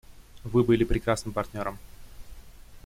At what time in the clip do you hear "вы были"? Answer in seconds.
0.43-0.83